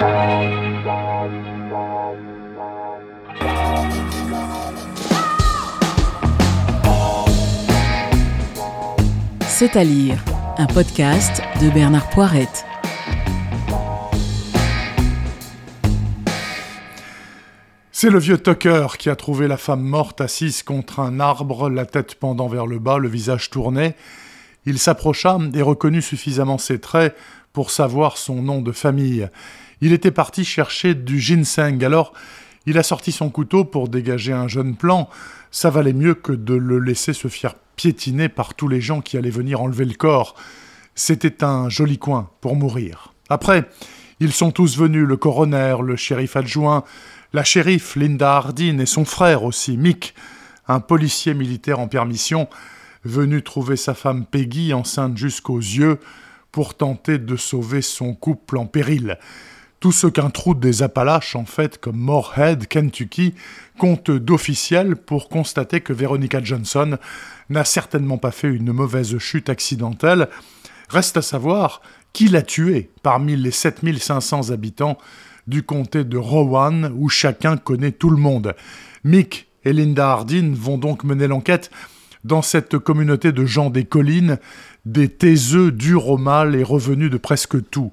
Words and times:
C'est 0.00 0.06
à 9.76 9.84
lire, 9.84 10.24
un 10.56 10.66
podcast 10.66 11.42
de 11.60 11.68
Bernard 11.68 12.08
Poirette. 12.08 12.64
C'est 17.92 18.08
le 18.08 18.18
vieux 18.18 18.38
Tucker 18.38 18.86
qui 18.98 19.10
a 19.10 19.16
trouvé 19.16 19.48
la 19.48 19.58
femme 19.58 19.82
morte 19.82 20.22
assise 20.22 20.62
contre 20.62 21.00
un 21.00 21.20
arbre, 21.20 21.68
la 21.68 21.84
tête 21.84 22.14
pendant 22.14 22.48
vers 22.48 22.66
le 22.66 22.78
bas, 22.78 22.96
le 22.96 23.08
visage 23.08 23.50
tourné. 23.50 23.96
Il 24.64 24.78
s'approcha 24.78 25.36
et 25.52 25.60
reconnut 25.60 26.00
suffisamment 26.00 26.56
ses 26.56 26.80
traits 26.80 27.14
pour 27.52 27.70
savoir 27.70 28.16
son 28.16 28.40
nom 28.40 28.62
de 28.62 28.72
famille. 28.72 29.28
Il 29.80 29.92
était 29.92 30.10
parti 30.10 30.44
chercher 30.44 30.94
du 30.94 31.20
ginseng, 31.20 31.82
alors 31.84 32.12
il 32.66 32.78
a 32.78 32.82
sorti 32.82 33.12
son 33.12 33.30
couteau 33.30 33.64
pour 33.64 33.88
dégager 33.88 34.32
un 34.32 34.48
jeune 34.48 34.76
plan. 34.76 35.08
Ça 35.50 35.70
valait 35.70 35.92
mieux 35.92 36.14
que 36.14 36.32
de 36.32 36.54
le 36.54 36.78
laisser 36.78 37.12
se 37.12 37.28
faire 37.28 37.54
piétiner 37.76 38.28
par 38.28 38.54
tous 38.54 38.68
les 38.68 38.80
gens 38.80 39.00
qui 39.00 39.16
allaient 39.16 39.30
venir 39.30 39.62
enlever 39.62 39.86
le 39.86 39.94
corps. 39.94 40.34
C'était 40.94 41.42
un 41.42 41.68
joli 41.70 41.98
coin 41.98 42.30
pour 42.42 42.56
mourir. 42.56 43.14
Après, 43.30 43.64
ils 44.20 44.32
sont 44.32 44.50
tous 44.50 44.76
venus, 44.76 45.06
le 45.06 45.16
coroner, 45.16 45.76
le 45.82 45.96
shérif 45.96 46.36
adjoint, 46.36 46.84
la 47.32 47.42
shérif 47.42 47.96
Linda 47.96 48.36
Hardin 48.36 48.78
et 48.78 48.86
son 48.86 49.06
frère 49.06 49.44
aussi, 49.44 49.78
Mick, 49.78 50.14
un 50.68 50.80
policier 50.80 51.32
militaire 51.32 51.80
en 51.80 51.88
permission, 51.88 52.48
venu 53.04 53.42
trouver 53.42 53.76
sa 53.76 53.94
femme 53.94 54.26
Peggy 54.26 54.74
enceinte 54.74 55.16
jusqu'aux 55.16 55.58
yeux 55.58 55.98
pour 56.52 56.74
tenter 56.74 57.18
de 57.18 57.36
sauver 57.36 57.80
son 57.80 58.14
couple 58.14 58.58
en 58.58 58.66
péril. 58.66 59.16
Tout 59.80 59.92
ce 59.92 60.06
qu'un 60.06 60.28
trou 60.28 60.54
des 60.54 60.82
Appalaches, 60.82 61.34
en 61.36 61.46
fait, 61.46 61.80
comme 61.80 61.96
Morehead, 61.96 62.66
Kentucky, 62.66 63.34
compte 63.78 64.10
d'officiel 64.10 64.94
pour 64.94 65.30
constater 65.30 65.80
que 65.80 65.94
Veronica 65.94 66.44
Johnson 66.44 66.98
n'a 67.48 67.64
certainement 67.64 68.18
pas 68.18 68.30
fait 68.30 68.48
une 68.48 68.72
mauvaise 68.72 69.16
chute 69.16 69.48
accidentelle. 69.48 70.28
Reste 70.90 71.16
à 71.16 71.22
savoir 71.22 71.80
qui 72.12 72.28
l'a 72.28 72.42
tuée 72.42 72.90
parmi 73.02 73.36
les 73.36 73.50
7500 73.50 74.50
habitants 74.50 74.98
du 75.46 75.62
comté 75.62 76.04
de 76.04 76.18
Rowan, 76.18 76.92
où 76.94 77.08
chacun 77.08 77.56
connaît 77.56 77.92
tout 77.92 78.10
le 78.10 78.18
monde. 78.18 78.54
Mick 79.02 79.48
et 79.64 79.72
Linda 79.72 80.10
Hardin 80.10 80.52
vont 80.54 80.76
donc 80.76 81.04
mener 81.04 81.26
l'enquête 81.26 81.70
dans 82.22 82.42
cette 82.42 82.76
communauté 82.76 83.32
de 83.32 83.46
gens 83.46 83.70
des 83.70 83.84
collines, 83.84 84.38
des 84.84 85.08
taiseux 85.08 85.72
durs 85.72 86.08
au 86.08 86.18
mal 86.18 86.54
et 86.54 86.62
revenus 86.62 87.10
de 87.10 87.16
presque 87.16 87.70
tout. 87.70 87.92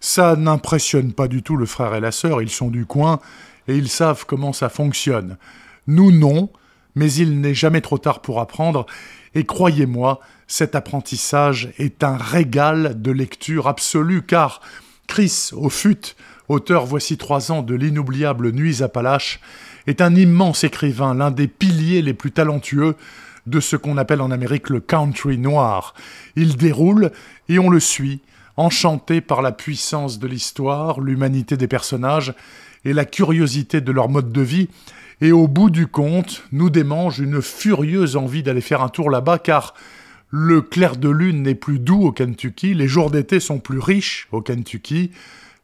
Ça 0.00 0.36
n'impressionne 0.36 1.12
pas 1.12 1.28
du 1.28 1.42
tout 1.42 1.56
le 1.56 1.66
frère 1.66 1.94
et 1.94 2.00
la 2.00 2.12
sœur, 2.12 2.42
ils 2.42 2.50
sont 2.50 2.68
du 2.68 2.86
coin 2.86 3.20
et 3.66 3.76
ils 3.76 3.88
savent 3.88 4.24
comment 4.26 4.52
ça 4.52 4.68
fonctionne. 4.68 5.36
Nous 5.86 6.12
non, 6.12 6.50
mais 6.94 7.12
il 7.12 7.40
n'est 7.40 7.54
jamais 7.54 7.80
trop 7.80 7.98
tard 7.98 8.20
pour 8.20 8.40
apprendre, 8.40 8.86
et 9.34 9.44
croyez-moi, 9.44 10.20
cet 10.46 10.74
apprentissage 10.74 11.72
est 11.78 12.02
un 12.02 12.16
régal 12.16 13.00
de 13.00 13.10
lecture 13.10 13.68
absolue, 13.68 14.22
car 14.22 14.60
Chris, 15.06 15.50
au 15.52 15.68
fut, 15.68 16.14
auteur 16.48 16.86
voici 16.86 17.16
trois 17.18 17.52
ans 17.52 17.62
de 17.62 17.74
l'inoubliable 17.74 18.52
Nuits 18.52 18.82
Appalaches, 18.82 19.40
est 19.86 20.00
un 20.00 20.14
immense 20.14 20.64
écrivain, 20.64 21.14
l'un 21.14 21.30
des 21.30 21.48
piliers 21.48 22.02
les 22.02 22.14
plus 22.14 22.32
talentueux 22.32 22.96
de 23.46 23.60
ce 23.60 23.76
qu'on 23.76 23.96
appelle 23.96 24.20
en 24.20 24.30
Amérique 24.30 24.68
le 24.68 24.80
country 24.80 25.38
noir. 25.38 25.94
Il 26.36 26.56
déroule 26.56 27.10
et 27.48 27.58
on 27.58 27.70
le 27.70 27.80
suit, 27.80 28.20
enchanté 28.58 29.22
par 29.22 29.40
la 29.40 29.52
puissance 29.52 30.18
de 30.18 30.26
l'histoire, 30.26 31.00
l'humanité 31.00 31.56
des 31.56 31.68
personnages 31.68 32.34
et 32.84 32.92
la 32.92 33.06
curiosité 33.06 33.80
de 33.80 33.92
leur 33.92 34.10
mode 34.10 34.30
de 34.32 34.42
vie, 34.42 34.68
et 35.20 35.32
au 35.32 35.48
bout 35.48 35.70
du 35.70 35.86
compte, 35.86 36.42
nous 36.52 36.68
démange 36.68 37.18
une 37.18 37.40
furieuse 37.40 38.16
envie 38.16 38.42
d'aller 38.42 38.60
faire 38.60 38.82
un 38.82 38.88
tour 38.90 39.10
là-bas, 39.10 39.38
car 39.38 39.74
le 40.30 40.60
clair 40.60 40.96
de 40.96 41.08
lune 41.08 41.42
n'est 41.42 41.54
plus 41.54 41.78
doux 41.78 42.02
au 42.02 42.12
Kentucky, 42.12 42.74
les 42.74 42.86
jours 42.86 43.10
d'été 43.10 43.40
sont 43.40 43.58
plus 43.58 43.78
riches 43.78 44.28
au 44.30 44.42
Kentucky, 44.42 45.10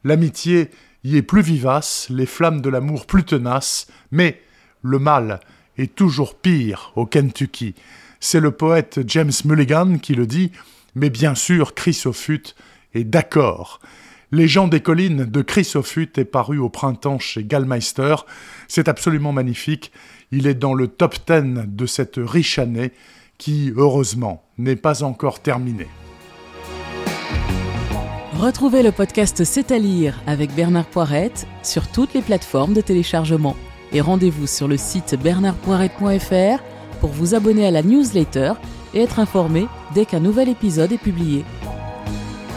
L'amitié 0.05 0.71
y 1.03 1.17
est 1.17 1.23
plus 1.23 1.41
vivace, 1.41 2.09
les 2.11 2.27
flammes 2.27 2.61
de 2.61 2.69
l'amour 2.69 3.07
plus 3.07 3.25
tenaces, 3.25 3.87
mais 4.11 4.41
le 4.83 4.99
mal 4.99 5.41
est 5.79 5.95
toujours 5.95 6.35
pire 6.35 6.93
au 6.95 7.07
Kentucky. 7.07 7.75
C'est 8.21 8.41
le 8.41 8.51
poète 8.51 9.01
James 9.07 9.33
Mulligan 9.47 9.99
qui 9.99 10.15
le 10.15 10.27
dit, 10.27 10.53
mais 10.95 11.09
bien 11.09 11.35
sûr 11.35 11.75
Chris 11.75 12.03
est 12.95 13.05
d'accord. 13.05 13.81
Les 14.33 14.49
gens 14.49 14.67
des 14.67 14.81
collines 14.81 15.27
de 15.27 15.43
Chris 15.43 15.71
Offutt 15.75 16.19
est 16.19 16.25
paru 16.25 16.59
au 16.59 16.69
printemps 16.69 17.19
chez 17.19 17.45
Gallmeister. 17.45 18.17
C'est 18.67 18.89
absolument 18.89 19.33
magnifique. 19.33 19.93
Il 20.33 20.47
est 20.47 20.55
dans 20.55 20.75
le 20.75 20.89
top 20.89 21.17
10 21.27 21.67
de 21.69 21.87
cette 21.87 22.17
riche 22.17 22.59
année 22.59 22.93
qui, 23.39 23.73
heureusement, 23.77 24.45
n'est 24.59 24.77
pas 24.77 25.03
encore 25.03 25.41
terminée. 25.41 25.89
Retrouvez 28.33 28.83
le 28.83 28.91
podcast 28.91 29.45
C'est 29.45 29.71
à 29.71 29.79
lire 29.79 30.21
avec 30.27 30.53
Bernard 30.55 30.87
Poirette 30.87 31.47
sur 31.63 31.87
toutes 31.87 32.15
les 32.15 32.23
plateformes 32.23 32.75
de 32.75 32.81
téléchargement. 32.81 33.57
Et 33.93 34.01
rendez-vous 34.01 34.49
sur 34.49 34.67
le 34.67 34.77
site 34.77 35.15
bernardpoirette.fr 35.23 36.63
pour 37.01 37.11
vous 37.11 37.35
abonner 37.35 37.67
à 37.67 37.71
la 37.71 37.83
newsletter 37.83 38.55
et 38.93 39.03
être 39.03 39.21
informé 39.21 39.69
dès 39.95 40.05
qu'un 40.05 40.21
nouvel 40.21 40.49
épisode 40.49 40.91
est 40.91 40.99
publié. 40.99 41.45